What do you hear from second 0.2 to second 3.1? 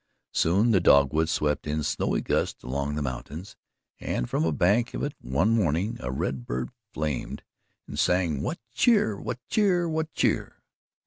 Soon, the dogwood swept in snowy gusts along the